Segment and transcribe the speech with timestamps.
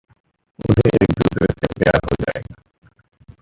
[0.69, 2.55] उन्हें एक-दूसरे से प्यार हो जाएगा।